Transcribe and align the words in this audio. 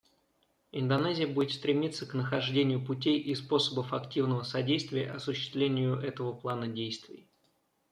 Индонезия 0.71 1.27
будет 1.27 1.51
стремиться 1.53 2.07
к 2.07 2.15
нахождению 2.15 2.83
путей 2.83 3.19
и 3.19 3.35
способов 3.35 3.93
активного 3.93 4.41
содействия 4.41 5.11
осуществлению 5.11 5.93
этого 5.99 6.33
плана 6.33 6.67
действий. 6.67 7.29